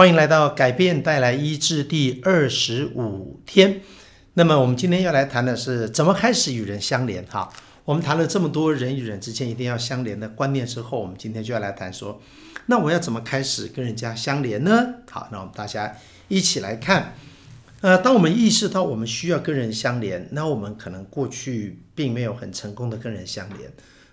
[0.00, 3.82] 欢迎来到改变带来医治第二十五天。
[4.32, 7.22] 那么我们今天要来谈的是怎么开始与人相连。
[7.26, 7.52] 哈，
[7.84, 12.18] 我们谈了这么多人与人之间一定要相连的观念之后，我们今天就要来谈说，
[12.64, 14.94] 那我要怎么开始跟人家相连呢？
[15.10, 15.94] 好，那我们大家
[16.28, 17.14] 一起来看。
[17.82, 23.70] 呃，当我们意识到我们需要跟人相连，那我们可能过去并没有很成功的跟人相连，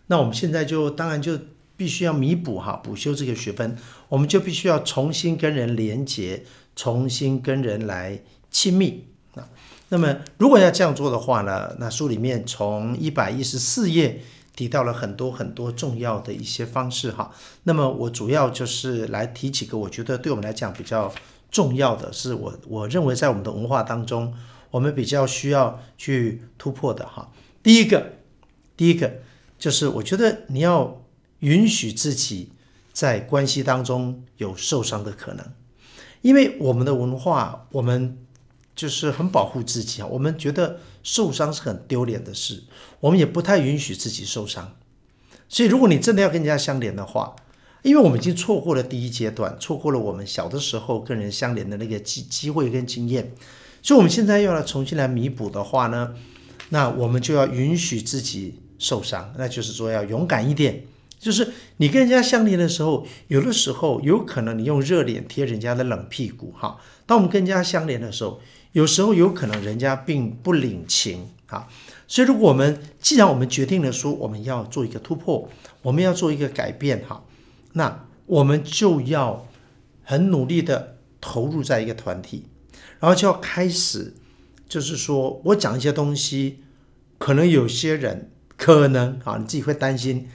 [0.07, 1.39] 那我们现在就当然就。
[1.77, 3.77] 必须要弥补哈，补修这个学分，
[4.09, 6.43] 我们就必须要重新跟人连接，
[6.75, 8.19] 重新跟人来
[8.49, 9.05] 亲密
[9.35, 9.47] 啊。
[9.89, 14.21] 那么，如果要这样做的话呢，那书里面从一百一十四页
[14.55, 17.31] 提到了很多很多重要的一些方式哈。
[17.63, 21.13] 那么，我主要就是来提几个我觉得对我们来讲比较
[21.51, 24.33] 重要的是我我认为在我们的文化当中，
[24.71, 27.31] 我们比较需要去突破的哈。
[27.61, 28.13] 第一个，
[28.75, 29.19] 第一个
[29.59, 31.03] 就是我觉得你要。
[31.39, 32.51] 允许自己
[32.93, 35.45] 在关系当中有受伤的可能，
[36.21, 38.17] 因为我们的文化，我们
[38.75, 42.63] 就是很保护自己啊，我们觉得受伤是很丢脸的事，
[42.99, 44.75] 我们也不太允许自己受伤。
[45.47, 47.35] 所以，如果你真的要跟人家相连的话，
[47.83, 53.31] 因为我们已经错过了第一阶段，错过了我们小的时候跟人相连的那个机机会跟经验，
[53.81, 56.13] 所以我们现在要来重新来弥补的话呢，
[56.69, 60.83] 那我们就要允许自己受伤，那就是说要勇敢一点。
[61.19, 66.79] 就是你跟人家相连的时候，有的时候有可能你用热脸贴人家的冷屁股哈。
[67.05, 68.39] 当我们跟人家相连的时候，
[68.73, 71.67] 有时候有可能人家并不领情啊。
[72.07, 75.49] 所以，如果我们既然我们决定了说我们要做一个突破，
[75.81, 77.23] 我们要做一个改变哈，
[77.73, 79.47] 那我们就要
[80.03, 82.45] 很努力的投入在一个团体，
[82.99, 84.13] 然后就要开始，
[84.69, 86.59] 就是说我讲一些东西，
[87.17, 90.27] 可能有些人可能啊，你自己会担心。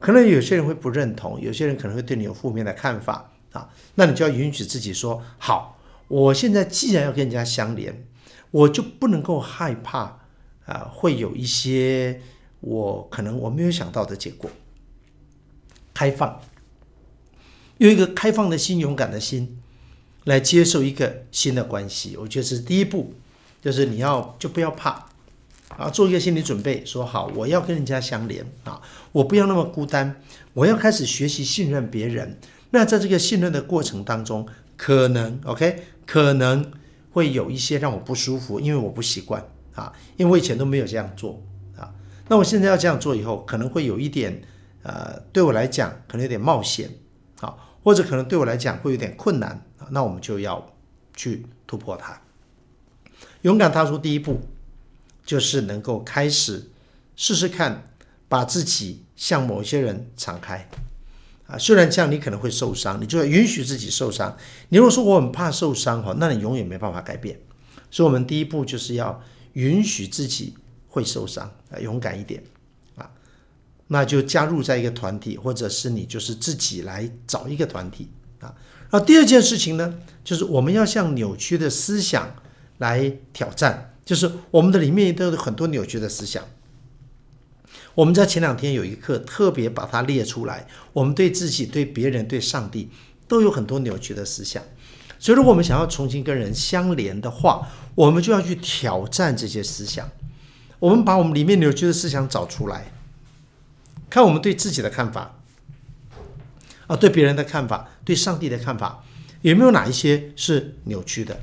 [0.00, 8.06] 可能有些人会不认同，有些人可能会对你有负面的看法啊，那你就要允许自己说：好，我现在既然要跟人家相连，
[8.50, 10.20] 我就不能够害怕
[10.64, 12.22] 啊，会有一些
[12.60, 14.50] 我可能我没有想到的结果。
[15.92, 16.40] 开放，
[17.78, 19.60] 用一个开放的心、勇敢的心
[20.24, 23.12] 来接受一个新的关系，我觉得是第一步，
[23.60, 25.10] 就是你要就不要怕。
[25.76, 28.80] 啊，做一个心理准备，说好我要跟人家相连啊，
[29.12, 30.20] 我不要那么孤单，
[30.52, 32.38] 我要开始学习信任别人。
[32.70, 36.70] 那在这个信任的过程当中，可能 OK，可能
[37.12, 39.42] 会有一些让我不舒服，因为我不习惯
[39.74, 41.42] 啊，因为我以前都没有这样做
[41.76, 41.92] 啊。
[42.28, 44.42] 那我现在要这样做以后，可能会有一点
[44.82, 46.90] 呃，对我来讲可能有点冒险
[47.40, 49.64] 啊，或者可能对我来讲会有点困难。
[49.92, 50.70] 那我们就要
[51.16, 52.20] 去突破它，
[53.42, 54.40] 勇敢踏出第一步。
[55.24, 56.70] 就是能够开始
[57.16, 57.90] 试试看，
[58.28, 60.68] 把自己向某些人敞开
[61.46, 61.58] 啊。
[61.58, 64.36] 虽然这样你可能会受伤，你就要允许自己受伤。
[64.70, 67.38] 你如果说我很怕受伤哈，那你永远没办法改变。
[67.90, 69.22] 所以，我们第一步就是要
[69.54, 70.54] 允许自己
[70.88, 72.42] 会受伤啊，勇敢一点
[72.96, 73.10] 啊。
[73.88, 78.08] 那就加入在一个团体，或者是你就是自己来找一个团体
[78.38, 78.54] 啊。
[78.92, 82.34] 那第二件事情呢，就是我们要向扭曲的思想
[82.78, 83.89] 来挑战。
[84.10, 86.42] 就是我们的里面都有很多扭曲的思想。
[87.94, 90.66] 我们在前两天有一课特别把它列出来。
[90.92, 92.90] 我们对自己、对别人、对上帝
[93.28, 94.60] 都有很多扭曲的思想。
[95.20, 100.10] 所以，如果我们想要重新跟人相连的话，我们就要去挑战这些思想。
[100.80, 102.90] 我们把我们里面扭曲的思想找出来，
[104.10, 105.38] 看我们对自己的看法，
[106.88, 109.04] 啊，对别人的看法，对上帝的看法，
[109.42, 111.38] 有没有哪一些是扭曲的？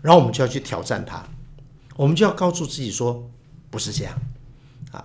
[0.00, 1.22] 然后我们就要去挑战它。
[2.00, 3.30] 我们就要告诉自己说，
[3.70, 4.18] 不是这样，
[4.90, 5.04] 啊，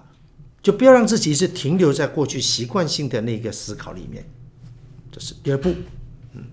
[0.63, 4.23] 就不要让自己一直停留在过去习惯性的那个思考里面。
[5.11, 5.75] 这是第二步，
[6.31, 6.45] 嗯，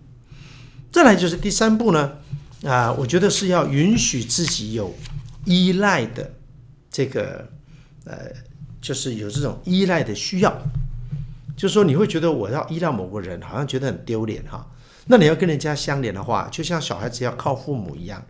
[0.91, 2.19] 再来就是第三步呢，
[2.65, 4.93] 啊，我觉得是要允许自己有
[5.45, 6.35] 依赖的
[6.91, 7.49] 这个，
[8.05, 8.33] 呃，
[8.81, 10.53] 就是有这种依赖的需要，
[11.57, 14.69] 就是说你会觉得我要依赖某个人，好像觉得很丢脸哈。
[15.07, 18.21] 那你要跟人家相连的话，就像小孩子要靠父母一样。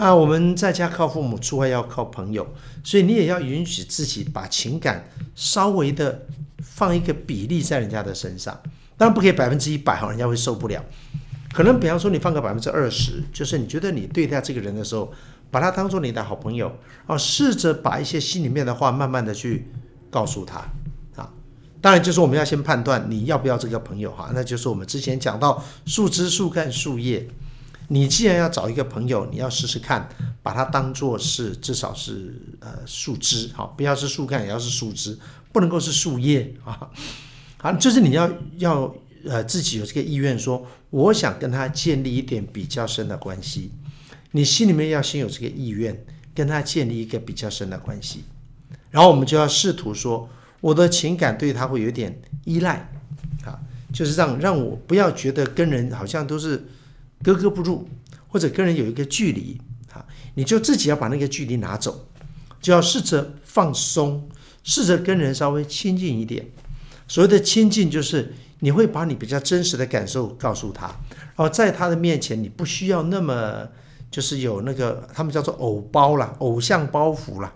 [0.00, 6.26] 啊，我们在家靠父母，出外要靠朋友，所以你也要允许自己把情感稍微的
[6.62, 8.58] 放一个比例在人家的身上，
[8.96, 10.82] 当然不可以百分之一百哈，人家会受不了。
[11.52, 15.12] 可能比方说你放个百分之二十，就是你觉得你对待这个人的时候，
[15.50, 16.74] 把他当做你的好朋友，
[17.06, 19.70] 啊，试着把一些心里面的话慢慢的去
[20.08, 20.60] 告诉他
[21.14, 21.30] 啊。
[21.82, 27.28] 当然就是我们要先判断你要不要这个朋友哈，那就是我们之前讲到树枝、树干、树叶。
[27.92, 30.08] 你既然要找一个朋友，你要试试看，
[30.44, 35.18] 把它当做是至少是呃树枝，好，不要是树干，也要是树枝，
[35.52, 36.88] 不能够是树叶 啊。
[37.58, 38.94] 好，就是你要要
[39.26, 43.72] 呃自己有这个意愿说，我想跟他建立一点比较深的关系。
[44.30, 48.22] 你心里面要先有这个意愿，跟他建立一个比较深的关系，
[48.92, 52.88] 然后我们就要试图说，我的情感对他会有点依赖，
[53.44, 53.58] 啊，
[53.92, 56.64] 就是让让我不要觉得跟人好像都是
[57.22, 57.88] 格格不入，
[58.28, 59.60] 或者跟人有一个距离，
[59.92, 62.08] 啊，你就自己要把那个距离拿走，
[62.60, 64.28] 就要试着放松，
[64.62, 66.46] 试着跟人稍微亲近一点。
[67.06, 70.86] 所谓的亲近，就是你会把你比较真实的感受告诉他，
[71.16, 73.66] 然后在他的面前，你不需要那么
[74.10, 77.52] 就是有那个他们叫做偶包啦，偶像包袱啦，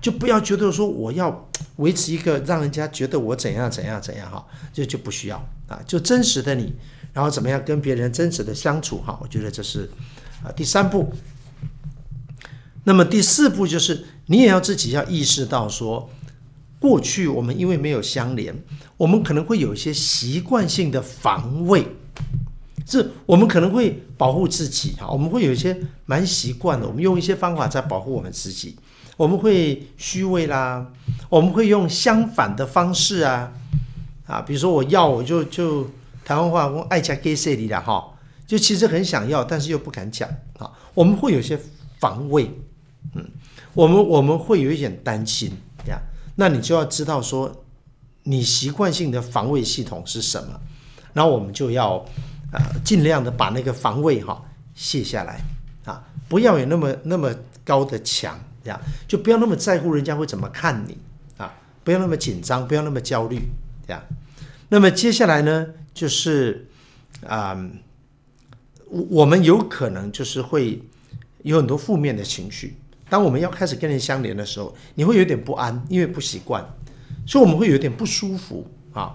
[0.00, 5.36] 就不要觉得说我要维持一个让人家觉得我怎样怎样怎样哈，就就不需要
[5.68, 6.74] 啊，就真实的你，
[7.12, 9.90] 然后怎么样跟别人真实的相处哈，我觉得这是
[10.44, 11.12] 啊第三步。
[12.84, 16.08] 那么第四步就是你也要自己要意识到说。
[16.80, 18.58] 过去我们因为没有相连，
[18.96, 21.86] 我们可能会有一些习惯性的防卫，
[22.86, 28.76] 是我们可能会保护自己啊，我们会有一些蛮习惯的，我们用一些方法在保护我们自己，
[29.18, 30.90] 我们会虚伪啦，
[31.28, 33.52] 我们会用相反的方式啊，
[34.26, 35.86] 啊，比如说我要我就就
[36.30, 38.16] 台湾话我爱加给谁里了哈，
[38.46, 40.28] 就其实很想要，但是又不敢讲
[40.60, 41.58] 啊，我们会有些
[41.98, 42.48] 防卫，
[43.16, 43.28] 嗯，
[43.74, 45.50] 我们我们会有一点担心
[45.88, 46.00] 呀。
[46.36, 47.64] 那你就要知道说，
[48.22, 50.60] 你习惯性的防卫系统是什么，
[51.12, 51.96] 然后我们就要
[52.52, 54.40] 呃尽量的把那个防卫哈
[54.72, 55.40] 卸下来
[55.84, 57.34] 啊，不要有那么那么
[57.64, 60.96] 高的墙，这样就不要那么在乎人家会怎么看你
[61.38, 61.52] 啊，
[61.82, 63.40] 不要那么紧张，不要那么焦虑，
[63.84, 64.00] 这样。
[64.68, 65.66] 那么接下来呢，
[66.00, 66.66] 就是
[67.26, 67.54] 啊，
[68.88, 70.82] 我我们有可能就是会
[71.42, 72.78] 有很多负面的情绪。
[73.10, 76.64] 当我们要开始跟人相连的时候，你会有点不安，因为不习惯，
[77.26, 79.14] 所以我们会有点不舒服啊。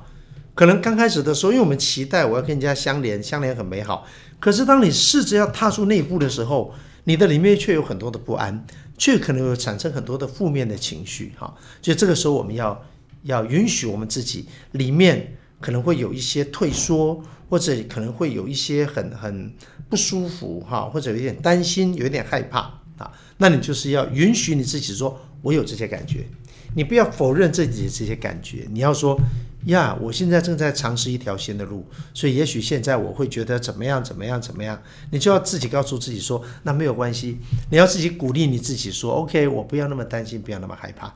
[0.54, 4.06] 可能刚开始的时候，因为我们期待我要跟人家相连，相连很美好。
[4.40, 6.72] 可是当你试着要踏出那一步的时候，
[7.06, 8.64] 你的里面却有很多的不安，
[8.96, 11.52] 却可能有产生很多的负面的情绪哈。
[11.82, 12.86] 就这个时候，我们要
[13.24, 15.36] 要允许我们自己里面
[15.66, 17.20] 可能会有一些退缩，
[17.50, 19.52] 或者可能会有一些很很
[19.90, 22.60] 不舒服哈，或者有点担心，有点害怕。
[23.00, 26.24] 啊，那你就是要允许你自己说，我有这些感觉，
[26.76, 29.20] 你不要否认自己的这些感觉，你要说
[29.66, 31.84] 呀，我现在正在尝试一条新的路，
[32.14, 34.80] 所以也许现在我会觉得怎么样怎么样怎么样，
[35.10, 37.40] 你就要自己告诉自己说，那没有关系，
[37.72, 41.14] 你要自己鼓励你自己说，OK，我不要那么担心，不要那么害怕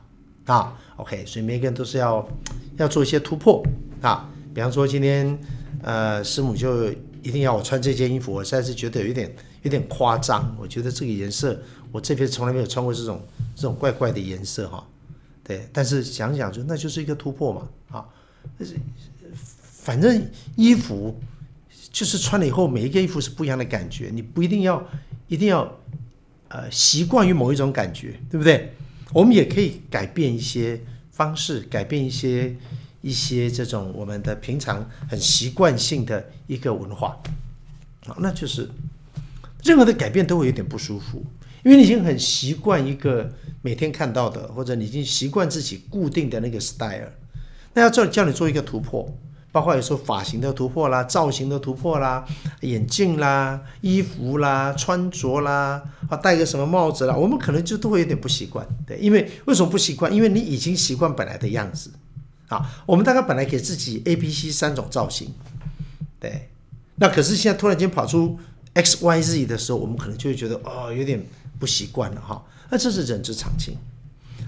[0.52, 2.28] 啊，OK，所以每个人都是要
[2.76, 3.64] 要做一些突破
[4.02, 5.38] 啊，比方说今天
[5.82, 6.90] 呃师母就
[7.22, 9.34] 一定要我穿这件衣服，我实在是觉得有一点。
[9.62, 11.60] 有点夸张，我觉得这个颜色，
[11.92, 13.22] 我这边从来没有穿过这种
[13.54, 14.82] 这种怪怪的颜色哈，
[15.44, 15.68] 对。
[15.70, 18.08] 但是想想就那就是一个突破嘛，啊，
[19.82, 20.26] 反正
[20.56, 21.14] 衣服
[21.92, 24.82] 就是穿了以后，每一个衣服是不一样的感觉，你不一定要
[25.28, 25.70] 一定要
[26.48, 28.72] 呃习惯于某一种感觉，对不对？
[29.12, 30.80] 我们也可以改变一些
[31.10, 32.56] 方式，改变一些
[33.00, 37.16] 一些这种我们的平常很习惯性的一个文化，
[38.06, 38.68] 啊，那就是。
[39.62, 41.22] 任何的改变都会有点不舒服，
[41.62, 43.30] 因为你已经很习惯一个
[43.60, 47.10] 每天看到的，或者你已经习惯自己固定的那个 style。
[47.74, 49.06] 那要叫叫你做一个突破，
[49.52, 52.24] 包括有时候发型的突破啦、造型的突破啦、
[52.62, 58.66] 眼镜啦、衣服啦、穿着啦，啊，戴个什么帽子啦，我们可能就都会有点不习惯。
[58.86, 60.10] 对，因为为什么不习惯？
[60.10, 61.90] 因为你已经习惯本来的样子。
[62.50, 65.32] 啊，我们大概本来给自己 A、B、C 三种造型，
[66.20, 66.50] 对，
[66.96, 68.38] 那可是现在突然间跑出。
[68.72, 71.20] X Y Z 的时候，我们可能就会觉得哦，有点
[71.58, 72.40] 不习惯了哈。
[72.70, 73.76] 那这是人之常情。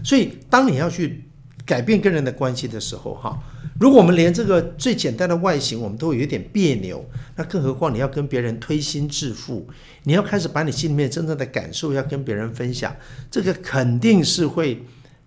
[0.05, 1.25] 所以，当你要去
[1.67, 3.37] 改变跟人的关系的时候，哈，
[3.81, 7.05] 如果我们连这个最简单的外形我们都有一点别扭，
[7.35, 9.69] 那更何况你要跟别人推心置腹，
[10.05, 12.95] 你要开始把你心里面真正的感受要跟别人分享，
[13.29, 14.85] 这个肯定是会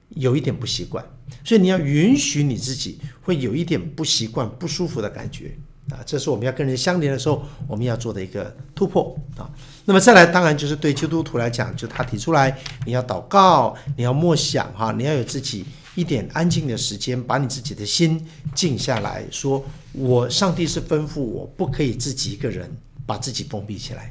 [0.10, 1.04] 有一点不习惯。
[1.44, 5.58] 所以，你要允许你自己会有一点不习惯、不舒服的感觉。
[5.92, 9.48] 啊，这是我们要跟人相连的时候，我们要做的一个突破啊。
[9.86, 12.58] 那么再来，当然就是对基督徒来讲，就他提出来，
[12.88, 18.20] 你要祷告，你要默想哈，你要有自己一点安静的时间，把你自己的心
[18.56, 22.68] 静下来说，我上帝是吩咐我不可以自己一个人
[23.06, 24.10] 把自己封闭起来，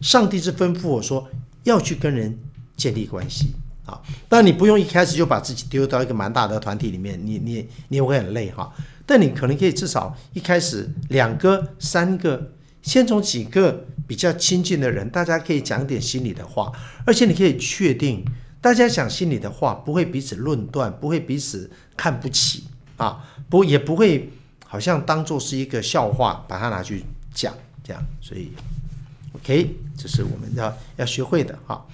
[0.00, 1.28] 上帝是吩咐我说
[1.62, 2.36] 要去跟人
[2.76, 3.52] 建立关系
[3.84, 4.00] 啊。
[4.28, 8.72] 但你不用一开始就把自己丢到一个蛮大的团体里面，你你你也会很累哈。
[9.04, 16.72] 但你可能可以至少一开始两个、三个，先从几个比较亲近的人，大家可以讲点心里的话，
[17.04, 18.24] 而且你可以确定，
[18.60, 22.64] 大家讲心里的话不会彼此论断，不会彼此看不起
[22.96, 24.30] 啊，不也不会
[24.64, 28.52] 好像当做是一个笑话，把它拿去讲，这样，所以
[29.34, 31.84] ，OK，这是我们要要学会的哈。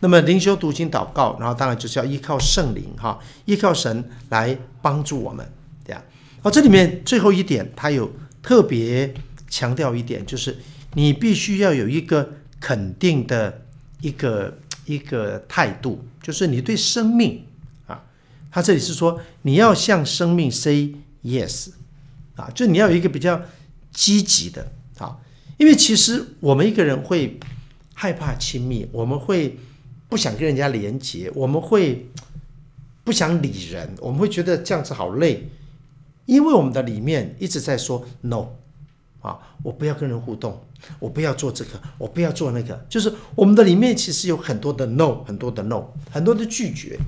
[0.00, 5.44] 那么灵修、读经、祷告，然后当然就是要依靠圣灵哈，依靠神来帮助我们，
[5.84, 6.00] 这样。
[6.42, 8.08] 哦，这里面最后一点，他有
[8.40, 9.12] 特别
[9.48, 10.56] 强调一点，就是
[10.94, 13.62] 你必须要有一个肯定的
[14.00, 17.44] 一个一个态度，就是你对生命
[17.88, 18.04] 啊，
[18.52, 21.70] 他这里是说你要向生命 say yes
[22.36, 23.42] 啊，就你要有一个比较
[23.90, 25.18] 积极的啊，
[25.56, 27.40] 因为其实我们一个人会
[27.94, 29.58] 害怕亲密，我们会。
[30.08, 32.08] 不想跟人家连接，我们会
[33.04, 35.48] 不想理人，我们会觉得这样子好累，
[36.26, 38.48] 因为我们的里面一直在说 no
[39.20, 40.60] 啊，我不要跟人互动，
[40.98, 46.98] 我不要做这个，我不要做那个，就是我们的里面其实有很多的 no，很多的 no，很多的拒绝。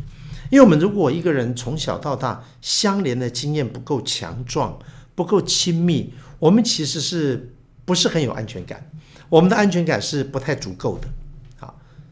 [0.51, 4.77] 因为我们如果一个人从小到大相连的经验不够强壮，
[5.15, 7.53] 不够亲密，我们其实是
[7.85, 8.91] 不是很有安全感？
[9.29, 11.09] 我们的安全感是不太足够的。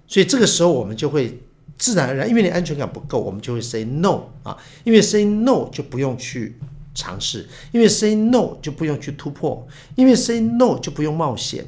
[0.08, 1.38] 所以这个时候我们就会
[1.76, 6.56] 自然而然，因为你安全感不够，我们就会 say no 啊，因为 say no 就不用去
[6.94, 11.64] 尝试，因为 say no 就不用去突破，因为 say no 就不用冒险，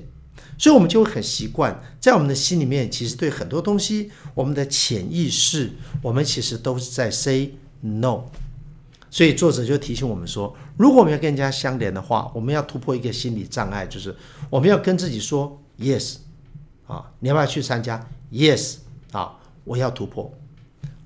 [0.58, 5.70] 所以我们就会很习惯，在我们的心里面，其实对很多东西，我们的潜意识，
[6.02, 8.24] 我们其实都是在 say no。
[9.12, 14.14] 所以作者就提醒我们说，如果我们要跟人家相连的话，我们要突破一个心理障碍，就是
[14.48, 16.16] 我们要跟自己说 yes
[16.90, 18.78] 啊，你要不要去参加？Yes，
[19.12, 20.34] 啊，我要突破，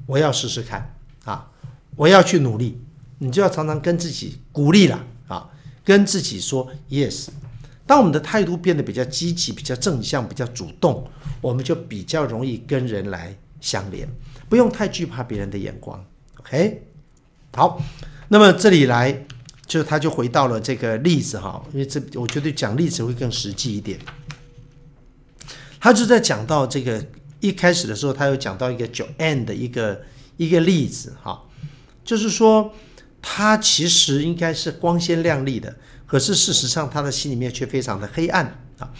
[0.06, 1.50] 我要试试看，啊，
[1.94, 2.80] 我要去努力。
[3.18, 5.50] 你就要常常跟自己鼓励了，啊，
[5.84, 7.28] 跟自己说 Yes。
[7.86, 11.06] 当我们的态度变得比较积极、比较正向、比较主动，
[11.42, 14.08] 我们就比较容易跟人来相连，
[14.48, 16.02] 不用太惧怕别人的眼光。
[16.38, 16.82] OK，
[17.54, 17.78] 好，
[18.28, 19.26] 那么这里来，
[19.66, 23.98] 就他就回到了这个例子哈，因为这我觉得讲例子会更实际一点。
[25.84, 27.04] 他就在讲到这个
[27.40, 30.00] 一开始的时候，他有讲到一个九 N 的一个
[30.38, 31.42] 一个例子哈，
[32.02, 32.72] 就是说
[33.20, 35.76] 他其实应该是光鲜亮丽的，
[36.06, 38.46] 可是事实上他的心里面却非常的黑暗
[38.78, 38.90] 啊。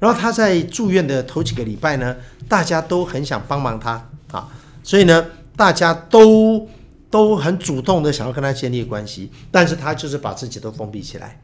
[0.00, 2.16] 然后他在住院的头几个礼拜呢，
[2.48, 4.48] 大家都很想帮忙他啊，
[4.82, 6.68] 所以呢，大家都
[7.08, 11.40] 都很主动的想要跟他建立关系，但是他就是把自己都封闭起来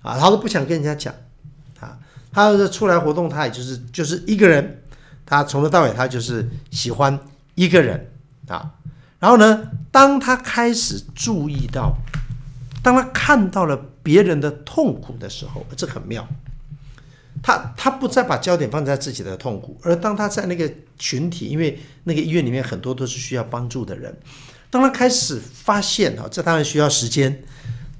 [0.00, 1.12] 啊，他都不想跟人家讲。
[2.32, 4.82] 他要是出来活动，他也就是就是一个人，
[5.26, 7.18] 他从头到尾他就是喜欢
[7.54, 8.10] 一个人
[8.48, 8.72] 啊。
[9.18, 11.94] 然后呢，当他开始注意到，
[12.82, 16.26] 当他看到了别人的痛苦的时候，这很妙。
[17.42, 24.16] 他他不再把焦点放在自己的痛苦，而当他在那个群体，因为那个医院里面很多都是需要帮助的人，
[24.70, 27.42] 当他开始发现啊，这当然需要时间。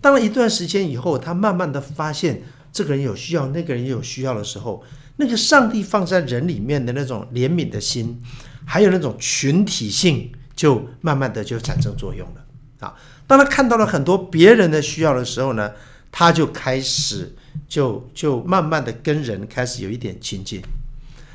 [0.00, 2.42] 当了一段时间以后，他慢慢的发现。
[2.72, 4.82] 这个人有需要，那个人也有需要的时候，
[5.16, 8.22] 那个上帝放在人里面的那种怜悯的心，
[8.64, 12.44] 还有那种群体性，就慢慢的就产生作用了
[12.80, 12.94] 啊。
[13.26, 15.70] 当他看到了很多别人的需要的时候呢，
[16.10, 17.34] 他就开始
[17.68, 20.62] 就就慢慢的跟人开始有一点亲近。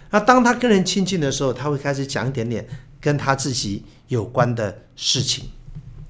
[0.09, 2.67] 那当他跟人亲近的时候，他会开始讲一点点
[2.99, 5.45] 跟他自己有关的事情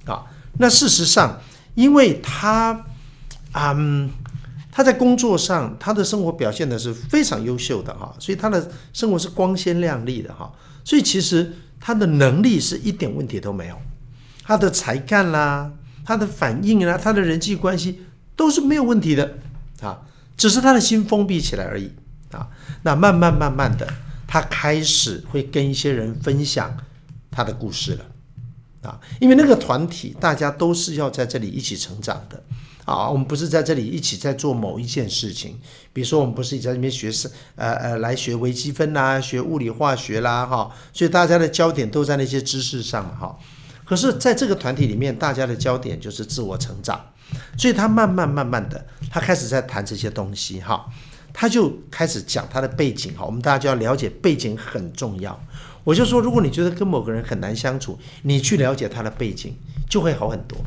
[0.06, 0.24] 啊。
[0.58, 1.42] 那事实上，
[1.76, 2.86] 因为他，
[3.54, 4.10] 嗯。
[4.78, 10.54] 他在工作上，他的生活表现的是非常优秀的哈，所以他的生活是光鲜亮丽的哈，
[10.84, 13.82] 所以其实他的能力是一点问题都没有，
[14.44, 15.72] 他的才干啦，
[16.06, 18.04] 他的反应啦，他的人际关系
[18.36, 19.40] 都是没有问题的
[19.82, 20.00] 啊，
[20.38, 21.92] 只是他的心封闭起来而已
[22.30, 22.48] 啊。
[22.84, 23.92] 那慢慢慢慢的，
[24.28, 26.78] 他开始会跟一些人分享
[27.32, 28.06] 他的故事了
[28.92, 32.44] 啊，因为那个团体大家都是要在这里一起成长的。
[32.88, 35.60] 啊，我们不是在这里一起在做某一件事情，
[35.92, 43.38] 比如说我们不是在这边学是呃呃来学微积分啦，学物理化学啦，哈，所以大家的焦点都在那些知识上哈。
[43.84, 46.98] 可是在这个团体里面，大家的焦点就是自我成长，
[47.58, 50.86] 所以他慢慢慢慢的，他开始在谈这些东西哈，
[51.34, 55.38] 他就开始讲他的背景哈，我们大家就要了解背景很重要。
[55.84, 59.54] 我就说，如果你觉得跟某个人很难相处，你去了解他的背景
[59.90, 60.58] 就会好很多。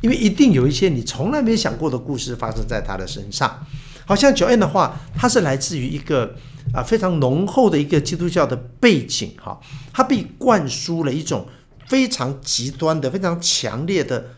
[0.00, 3.66] 因为一定有一些你从来没想过的故事发生在他的身上，
[4.06, 6.34] 好像 Joanne 的话，他是来自于一个
[6.72, 9.60] 啊非常浓厚的一个基督教的背景哈，
[9.92, 11.46] 他被灌输了一种
[11.86, 14.28] 非常极端的、非常强烈的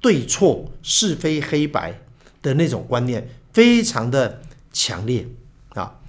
[0.00, 2.00] 对错、是非黑白
[2.42, 4.40] 的那种观念，非常的
[4.72, 5.26] 强烈
[5.74, 6.00] 啊。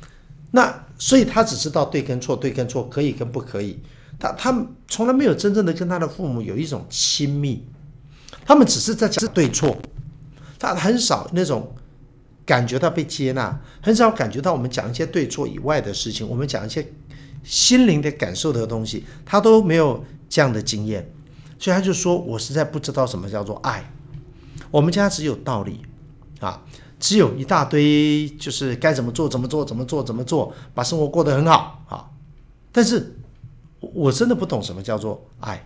[0.52, 3.80] 那所以他只知道对跟错，对跟错，可以跟不可以，
[4.18, 7.64] 他他从来没有真正的跟他的父母有一种亲密。
[8.46, 9.78] 他们只是在讲对错，
[10.60, 11.74] 他很少那种
[12.46, 16.86] 感觉到被接纳，很少感觉到我们讲一些对错以外的事情，我们讲一些
[17.44, 21.10] 心灵的感受的东西，他都没有这样的经验，
[21.58, 23.92] 所以他就说：“我实在不知道什么叫做爱。
[24.72, 25.82] 我们家只有道理
[26.40, 26.62] 啊，
[27.00, 32.10] 只有一大堆就是该怎么做怎么做怎么做怎么做，把生活过得很好啊。
[32.72, 33.16] 但是
[33.80, 35.66] 我真的不懂什么叫做爱。”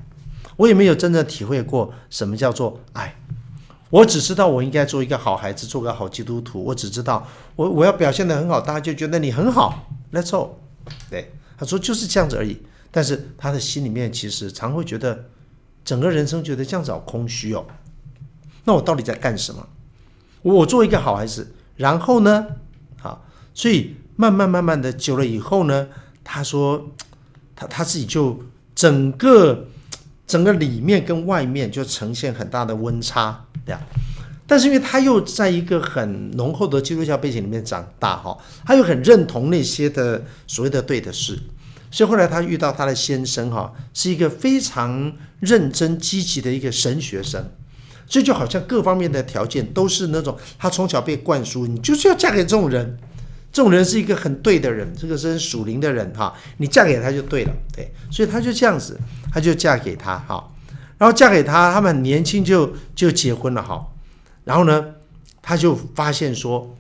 [0.58, 3.16] 我也没有真正体会过什么叫做爱，
[3.92, 6.64] 我只知道我应该做一个好孩子，做个好基督徒。
[6.64, 9.88] 我只知道我我要表现得很好，大家就觉得你很好。
[10.12, 10.50] That's all。
[11.10, 12.58] 对，他说就是这样子而已。
[12.90, 15.26] 但是他的心里面其实常会觉得，
[15.86, 17.64] 整个人生觉得这样子好空虚哦。
[18.64, 19.68] 那我到底在干什么？
[20.42, 22.48] 我做一个好孩子，然后呢？
[23.00, 23.24] 好，
[23.54, 25.88] 所以慢慢慢慢的久了以后呢，
[26.24, 26.88] 他说
[27.56, 28.40] 他他自己就
[28.74, 29.68] 整个。
[30.28, 33.82] 整个里面跟外面就呈现很大的温差，对啊。
[34.46, 41.38] 但是因为他又在一个很浓厚的基督教背景里面长大，哈，他又很认同那些的所谓的对的事，
[41.92, 47.50] 所以后来他遇到他的先生，哈，是一个非常认真积极的一个神学生，
[48.06, 52.98] 所以就好像各方面的条件都是那种他从小被灌输，你就是要嫁给这种人。
[53.58, 58.96] 这种人是一个很对的人，这个是属灵的人哈，你嫁给他就对了，对，所以他就这样子，
[59.34, 60.54] 他就嫁给他哈，
[61.00, 63.88] 然后嫁给他，他们很年轻就就结婚了哈，
[64.44, 64.94] 然后呢，
[65.42, 66.78] 他就发现说，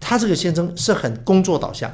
[0.00, 1.88] 他这个先生是很工作导向，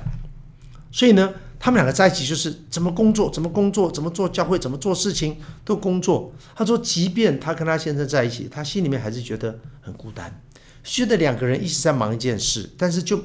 [0.91, 6.33] 所以呢，他们两个在一起就是怎么工作，怎么工作，怎么做教会，怎么做事情都工作。
[6.57, 10.41] 他说，即便他跟他先生在一起，他心里面还是觉得很孤单，
[10.83, 13.23] 觉得两个人一直在忙一件事，但是就。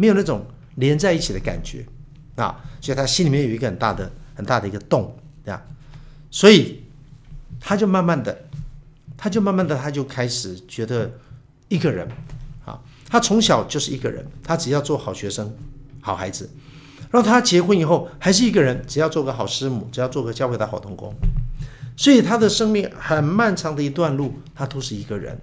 [0.00, 1.84] 没有那种连在一起的感觉
[2.36, 5.14] 啊，所以他心里面有一个很大的、很大的一个洞
[5.44, 5.62] 啊，
[6.30, 6.82] 所以
[7.60, 8.46] 他就慢慢的，
[9.18, 11.10] 他就慢慢的，他就开始觉得
[11.68, 12.08] 一个人
[12.64, 12.80] 啊，
[13.10, 15.54] 他从小就是一个人，他只要做好学生、
[16.00, 16.48] 好孩子，
[17.10, 21.12] 然后他结婚以后还是一个人，只要做个好师母，只要做个教会的好童工，
[21.94, 25.38] 所以他的生命很漫长的一段路，他都是一个人。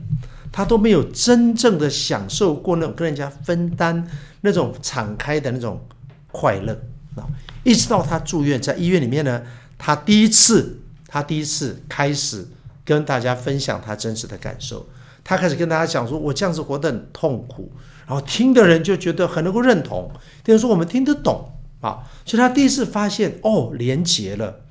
[0.49, 4.07] 他都没有真正的享受过那种跟人家分担
[4.47, 5.85] 那种敞开的那种
[6.31, 6.71] 快乐
[7.15, 7.27] 啊！
[7.65, 9.43] 一直到他住院在医院里面呢，
[9.77, 12.47] 他第一次，他第一次开始
[12.85, 14.87] 跟大家分享他真实的感受。
[15.21, 17.69] 他开始跟大家讲说：“我这样子活得很痛苦。”
[18.07, 20.09] 然后听的人就觉得很能够认同，
[20.45, 22.07] 等于说我们听得懂啊。
[22.25, 24.61] 所以他第一次发现哦，连结了，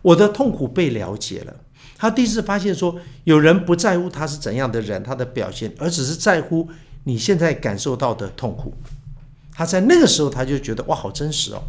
[0.00, 1.54] 我的痛苦被了解了。
[1.98, 6.66] 他第一次发现说，有人不在乎他是怎样的人，他的表现，而只是在乎
[7.04, 8.72] 你现在感受到的痛苦。
[9.56, 11.62] 他在那个时候，他就觉得哇，好真实哦，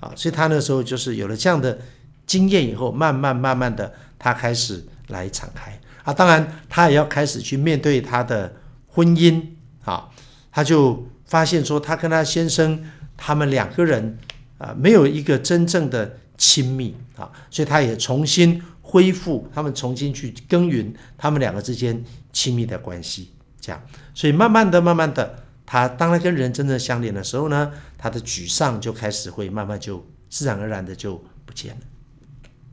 [0.00, 1.78] 啊，所以他那时候就是有了这样的
[2.26, 6.12] 经验以后，慢慢慢慢的，他开始来敞开啊。
[6.12, 8.54] 当然，他也要开始去面对他的
[8.88, 9.42] 婚姻
[9.84, 10.10] 啊。
[10.52, 12.84] 他就发现说，他跟他先生
[13.16, 14.18] 他们两个人
[14.58, 18.62] 啊，没有一个真正的亲密啊，所以他也重新。
[18.82, 23.80] 恢复他们重新去耕耘他们两个之间亲密的关系，这样，
[24.12, 31.14] 所以慢慢的、慢慢的，他当他跟人真正相连的时候呢，他的沮丧就开始会慢慢就自然而然的就
[31.46, 31.80] 不见了。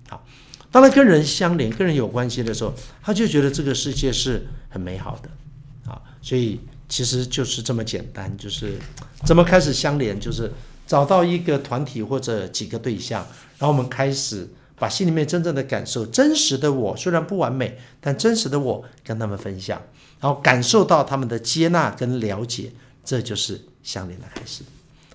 [0.10, 0.26] 好，
[0.72, 5.92] 当他跟人相连、跟人有关系的时候，他就觉得这个世界是很美好的。
[5.92, 8.80] 啊，所以其实就是这么简单，就是
[9.24, 10.52] 怎么开始相连，就是
[10.88, 13.24] 找到一个团体或者几个对象，
[13.60, 14.50] 然后我们开始。
[14.80, 19.82] 把心里面真正的感受、真实的我，虽然不完美，但真实的我跟他们分享，
[20.20, 22.72] 然后感受到他们的接纳跟了解，
[23.08, 24.66] 这就是相连的开始。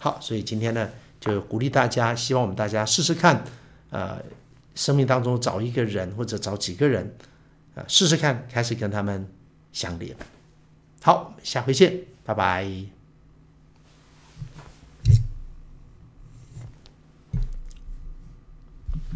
[0.00, 0.88] 好，所以今天呢，
[1.20, 3.44] 就鼓励大家，希望我们大家试试看，
[3.90, 4.18] 呃，
[4.74, 7.14] 生命当中找一个人或者找几个人，
[7.74, 9.28] 呃，试试看，开始跟他们
[9.74, 10.16] 相连。
[11.02, 13.01] 好，下回见，拜拜。